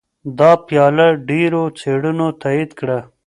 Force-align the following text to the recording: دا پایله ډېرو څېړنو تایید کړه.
دا 0.37 0.51
پایله 0.65 1.07
ډېرو 1.27 1.63
څېړنو 1.79 2.27
تایید 2.41 2.71
کړه. 2.79 2.99